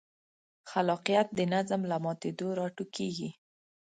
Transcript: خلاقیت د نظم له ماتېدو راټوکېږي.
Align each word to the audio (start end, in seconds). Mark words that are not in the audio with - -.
خلاقیت 0.71 1.27
د 1.33 1.39
نظم 1.53 1.81
له 1.91 1.97
ماتېدو 2.03 2.47
راټوکېږي. 2.59 3.29